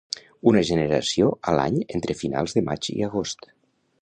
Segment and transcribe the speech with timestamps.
[0.51, 3.51] Una generació a l'any entre finals de maig i agost.